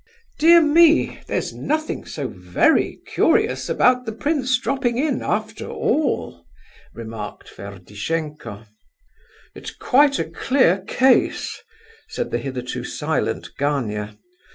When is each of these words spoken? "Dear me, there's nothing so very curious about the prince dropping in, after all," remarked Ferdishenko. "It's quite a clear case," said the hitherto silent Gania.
"Dear 0.39 0.63
me, 0.63 1.19
there's 1.27 1.53
nothing 1.53 2.05
so 2.05 2.27
very 2.27 2.99
curious 3.05 3.69
about 3.69 4.07
the 4.07 4.11
prince 4.11 4.57
dropping 4.57 4.97
in, 4.97 5.21
after 5.21 5.69
all," 5.69 6.47
remarked 6.95 7.47
Ferdishenko. 7.47 8.65
"It's 9.53 9.69
quite 9.69 10.17
a 10.17 10.25
clear 10.25 10.79
case," 10.87 11.61
said 12.09 12.31
the 12.31 12.39
hitherto 12.39 12.83
silent 12.83 13.51
Gania. 13.59 14.17